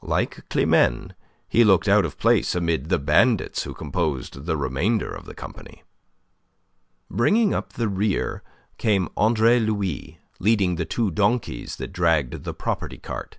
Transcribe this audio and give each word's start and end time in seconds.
Like 0.00 0.48
Climene, 0.48 1.12
he 1.46 1.62
looked 1.62 1.88
out 1.88 2.06
of 2.06 2.16
place 2.16 2.54
amid 2.54 2.88
the 2.88 2.98
bandits 2.98 3.64
who 3.64 3.74
composed 3.74 4.46
the 4.46 4.56
remainder 4.56 5.12
of 5.14 5.26
the 5.26 5.34
company. 5.34 5.82
Bringing 7.10 7.52
up 7.52 7.74
the 7.74 7.88
rear 7.90 8.42
came 8.78 9.10
Andre 9.14 9.60
Louis 9.60 10.20
leading 10.38 10.76
the 10.76 10.86
two 10.86 11.10
donkeys 11.10 11.76
that 11.76 11.92
dragged 11.92 12.44
the 12.44 12.54
property 12.54 12.96
cart. 12.96 13.36